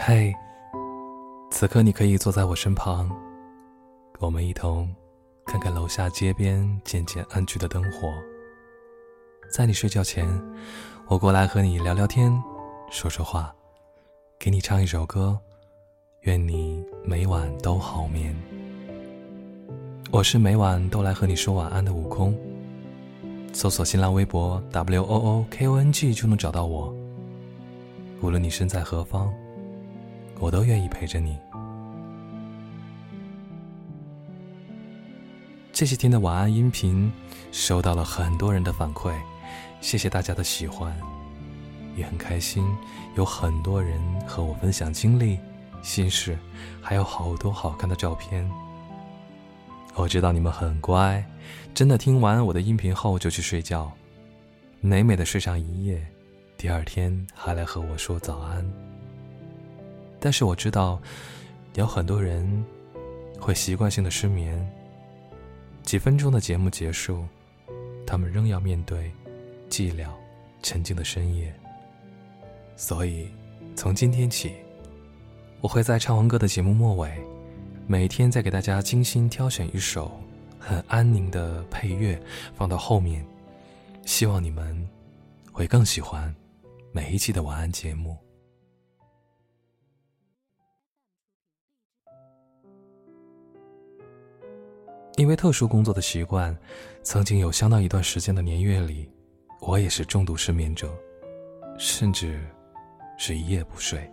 [0.00, 0.32] 嘿，
[1.50, 3.10] 此刻你可以坐在我身旁，
[4.20, 4.88] 我们一同
[5.44, 8.08] 看看楼下街边渐渐暗去的灯火。
[9.50, 10.24] 在你睡觉前，
[11.08, 12.32] 我过来和你聊聊天，
[12.90, 13.52] 说说话，
[14.38, 15.36] 给你唱一首歌，
[16.20, 18.34] 愿你每晚都好眠。
[20.12, 22.38] 我是每晚都来和你说晚安的悟空。
[23.52, 26.94] 搜索新浪微博 w o o k o n g 就能找到我。
[28.22, 29.34] 无论你身在何方，
[30.38, 31.38] 我都愿意陪着你。
[35.72, 37.12] 这些天的晚安音频
[37.52, 39.14] 收到了很多人的反馈，
[39.80, 40.96] 谢谢大家的喜欢，
[41.96, 42.66] 也很开心
[43.16, 45.38] 有很多人和我分享经历、
[45.82, 46.36] 心事，
[46.82, 48.48] 还有好多好看的照片。
[49.94, 51.24] 我知道你们很乖，
[51.74, 53.92] 真的听完我的音频后就去睡觉，
[54.80, 56.04] 美美的睡上一夜，
[56.56, 58.87] 第二天还来和我说早安。
[60.20, 61.00] 但是我知道，
[61.74, 62.64] 有很多人
[63.38, 64.68] 会习惯性的失眠。
[65.82, 67.24] 几分钟的节目结束，
[68.06, 69.10] 他们仍要面对
[69.70, 70.08] 寂寥、
[70.62, 71.54] 沉静的深夜。
[72.76, 73.28] 所以，
[73.74, 74.52] 从今天起，
[75.60, 77.10] 我会在唱完歌的节目末尾，
[77.86, 80.20] 每天再给大家精心挑选一首
[80.58, 82.20] 很安宁的配乐
[82.54, 83.24] 放到后面，
[84.04, 84.88] 希望你们
[85.50, 86.34] 会更喜欢
[86.92, 88.16] 每一期的晚安节目。
[95.18, 96.56] 因为特殊工作的习惯，
[97.02, 99.10] 曾经有相当一段时间的年月里，
[99.60, 100.96] 我也是重度失眠者，
[101.76, 102.40] 甚至
[103.18, 104.08] 是一夜不睡。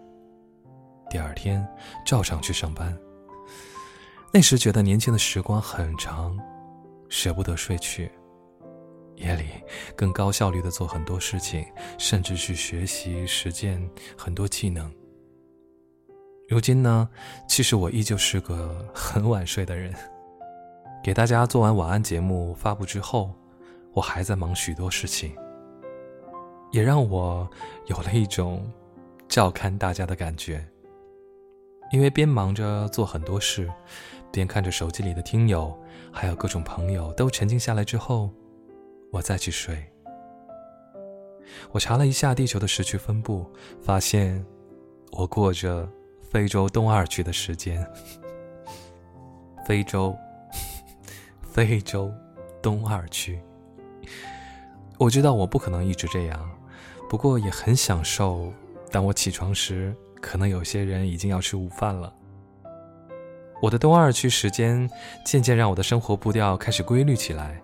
[1.07, 1.65] 第二天
[2.03, 2.97] 照常去上班。
[4.33, 6.35] 那时觉得年轻的时光很长，
[7.07, 8.11] 舍不得睡去。
[9.17, 9.45] 夜里
[9.95, 11.63] 更高效率的做很多事情，
[11.99, 13.79] 甚至去学习实践
[14.17, 14.91] 很多技能。
[16.49, 17.07] 如今呢，
[17.47, 19.93] 其实我依旧是个很晚睡的人。
[21.05, 23.31] 给大家做完晚安节目发布之后，
[23.93, 25.37] 我还在忙许多事情，
[26.71, 27.47] 也让我
[27.85, 28.67] 有了一种
[29.27, 30.67] 照看大家的感觉。
[31.91, 33.71] 因为边忙着做很多事，
[34.31, 35.79] 边看着手机里的听友
[36.11, 38.31] 还有各种朋友都沉静下来之后，
[39.11, 39.85] 我再去睡。
[41.69, 43.45] 我查了一下地球的时区分布，
[43.79, 44.43] 发现
[45.11, 45.87] 我过着
[46.19, 47.87] 非洲东二区的时间。
[49.67, 50.17] 非洲。
[51.55, 52.13] 非洲
[52.61, 53.39] 东二区，
[54.99, 56.51] 我知道我不可能一直这样，
[57.09, 58.51] 不过也很享受。
[58.91, 62.13] 当我起床时，可能有些人已经要吃午饭了。
[63.61, 64.89] 我的东二区时间
[65.25, 67.63] 渐渐让我的生活步调开始规律起来，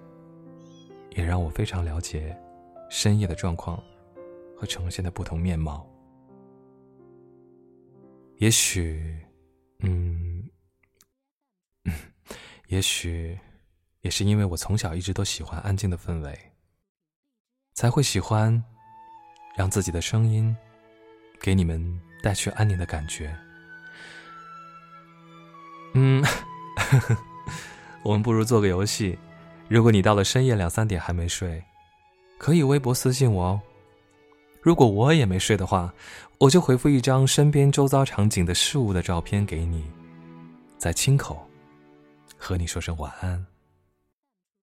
[1.09, 2.33] 也让我非常了解
[2.89, 3.77] 深夜的状况
[4.55, 5.85] 和呈现的不同面貌。
[8.37, 9.17] 也许，
[9.79, 10.49] 嗯，
[12.69, 13.37] 也许。
[14.01, 16.37] 也是因为我从小一直都喜欢安静的氛围，
[17.73, 18.63] 才会喜欢
[19.55, 20.55] 让自己的声音
[21.39, 23.35] 给你们带去安宁的感觉。
[25.93, 26.23] 嗯，
[28.03, 29.17] 我们不如做个游戏。
[29.67, 31.63] 如果你到了深夜两三点还没睡，
[32.37, 33.61] 可以微博私信我哦。
[34.61, 35.93] 如果我也没睡的话，
[36.37, 39.89] 我就回复一张身边周遭场景的事物的照片给你，
[40.77, 41.47] 再亲口
[42.37, 43.45] 和你说声晚安。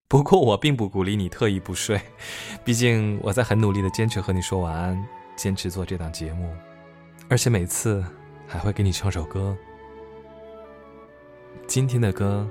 [0.06, 2.00] 不过我并不鼓励你特意不睡，
[2.62, 6.54] 毕竟我在很努力的坚持和你说晚安，坚持做这档节目，
[7.28, 8.04] 而且每次
[8.46, 9.56] 还会给你唱首歌。
[11.66, 12.46] 今天的歌，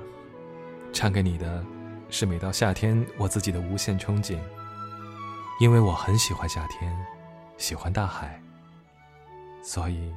[0.92, 1.64] 唱给你的，
[2.10, 4.36] 是每到夏天我自己的无限憧憬，
[5.60, 6.94] 因为我很喜欢夏天，
[7.56, 8.42] 喜欢大海，
[9.62, 10.12] 所以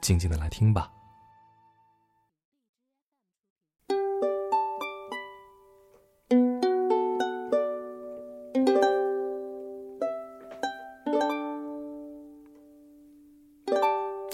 [0.00, 0.92] 静静的来听吧。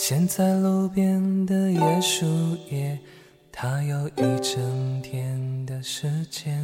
[0.07, 2.27] 牵在路边的椰树
[2.71, 2.99] 叶，
[3.51, 6.63] 它有一整天的时间。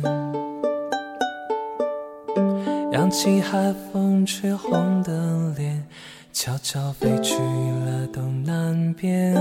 [2.93, 5.83] 扬起海风吹红的脸，
[6.35, 9.35] 悄悄飞去了东南边。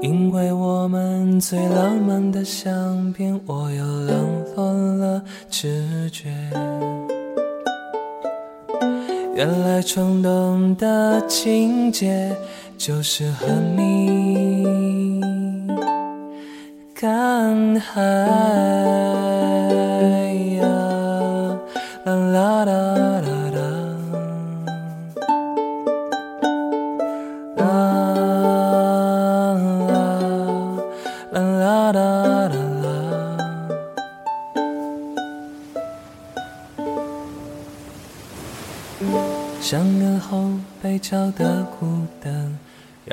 [0.00, 6.30] 因为我们最浪漫的相片，我又冷落了直觉。
[9.36, 12.34] 原来冲动的情节
[12.78, 13.46] 就是和
[13.76, 15.20] 你
[16.94, 18.75] 看海。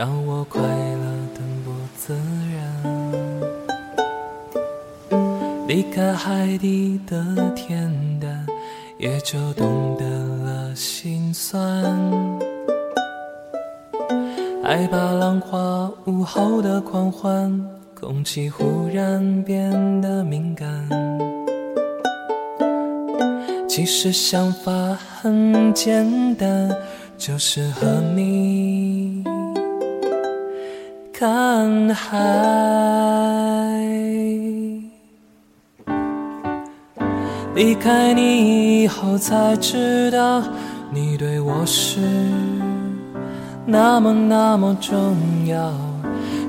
[0.04, 2.14] 让我快乐的不自
[2.52, 2.62] 然。
[5.66, 7.16] 离开海底的
[7.56, 7.90] 恬
[8.20, 8.46] 淡，
[8.98, 10.04] 也就懂得
[10.44, 11.86] 了心酸。
[14.62, 17.66] 害怕浪花午后的狂欢，
[17.98, 19.72] 空气忽然变
[20.02, 20.68] 得敏感。
[23.70, 26.76] 其实想法很简单，
[27.18, 28.53] 就是和你
[31.24, 32.12] 看海。
[37.56, 40.44] 离开你以后才知道，
[40.92, 42.02] 你对我是
[43.66, 45.16] 那么那么重
[45.48, 45.72] 要。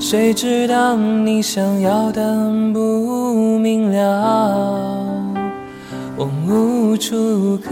[0.00, 5.14] 谁知道你想要的不明了。
[6.16, 7.70] 我无处可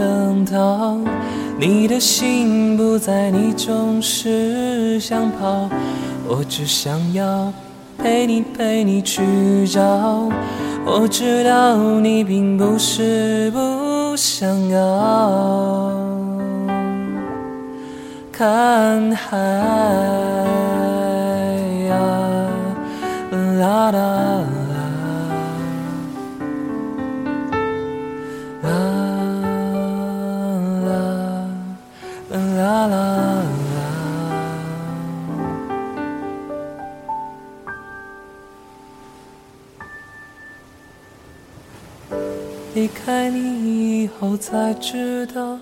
[0.48, 0.96] 逃，
[1.64, 5.70] 你的心不在，你总是想跑。
[6.26, 7.52] 我只想要
[7.96, 9.22] 陪你陪你去
[9.68, 10.28] 找，
[10.84, 15.92] 我知道你并不是不想要
[18.32, 19.38] 看海
[21.88, 21.94] 呀，
[23.60, 24.41] 啦啦。
[42.74, 45.58] 离开你以后才知道，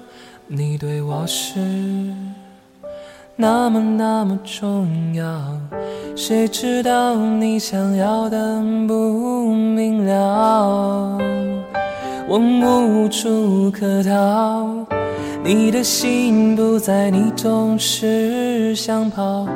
[0.46, 1.58] 你对我是
[3.34, 5.60] 那么那么重要。
[6.14, 11.18] 谁知道你想要的不明了，
[12.28, 14.79] 我无处可逃。
[15.42, 19.48] 你的心不在你总是想跑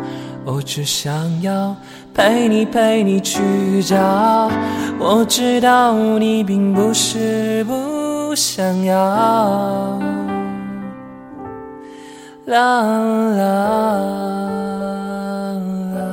[0.44, 1.76] 我只想要
[2.14, 4.50] 陪你陪你去找。
[4.98, 8.94] 我知道你并不是不想要。
[12.46, 12.82] 啦
[13.32, 13.44] 啦
[13.76, 14.00] 啦
[14.80, 14.94] 啦
[15.94, 16.08] 啦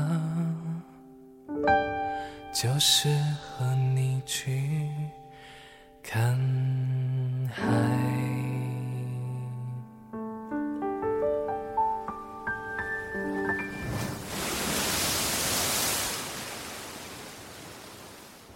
[2.53, 3.09] 就是
[3.41, 3.65] 和
[3.95, 4.91] 你去
[6.03, 6.39] 看
[7.55, 7.63] 海。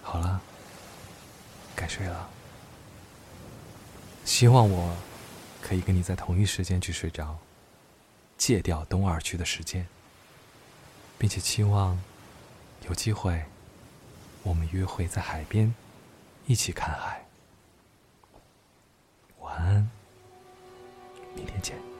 [0.02, 0.40] 好了，
[1.74, 2.28] 该睡了。
[4.24, 4.94] 希望我
[5.62, 7.38] 可以跟你在同一时间去睡着，
[8.44, 9.86] 戒掉东二区的时间，
[11.16, 11.96] 并且期望
[12.88, 13.44] 有机会。
[14.42, 15.72] 我们约会在海边，
[16.48, 17.24] 一起看海。
[19.38, 19.88] 晚安，
[21.36, 21.91] 明天见。